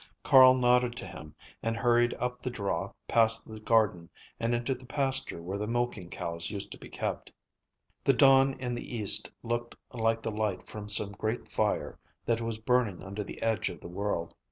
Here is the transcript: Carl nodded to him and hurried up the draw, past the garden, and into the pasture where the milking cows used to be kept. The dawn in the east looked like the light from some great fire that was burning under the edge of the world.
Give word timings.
Carl 0.23 0.55
nodded 0.55 0.95
to 0.95 1.05
him 1.05 1.35
and 1.61 1.77
hurried 1.77 2.11
up 2.15 2.41
the 2.41 2.49
draw, 2.49 2.91
past 3.07 3.45
the 3.47 3.59
garden, 3.59 4.09
and 4.39 4.55
into 4.55 4.73
the 4.73 4.83
pasture 4.87 5.39
where 5.43 5.59
the 5.59 5.67
milking 5.67 6.09
cows 6.09 6.49
used 6.49 6.71
to 6.71 6.77
be 6.79 6.89
kept. 6.89 7.31
The 8.03 8.13
dawn 8.13 8.55
in 8.59 8.73
the 8.73 8.95
east 8.95 9.31
looked 9.43 9.75
like 9.93 10.23
the 10.23 10.31
light 10.31 10.65
from 10.65 10.89
some 10.89 11.11
great 11.11 11.51
fire 11.51 11.99
that 12.25 12.41
was 12.41 12.57
burning 12.57 13.03
under 13.03 13.23
the 13.23 13.43
edge 13.43 13.69
of 13.69 13.79
the 13.79 13.87
world. 13.87 14.33